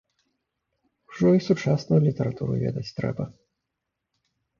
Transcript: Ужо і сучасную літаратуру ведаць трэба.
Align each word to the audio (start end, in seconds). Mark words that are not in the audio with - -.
Ужо 1.11 1.29
і 1.37 1.41
сучасную 1.47 1.99
літаратуру 2.07 2.57
ведаць 2.63 2.93
трэба. 3.01 3.23